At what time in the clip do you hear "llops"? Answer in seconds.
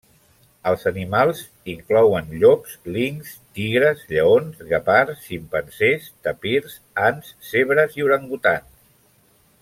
2.43-2.71